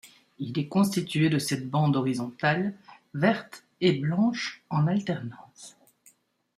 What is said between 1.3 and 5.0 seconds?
sept bandes horizontales, vertes et blanches en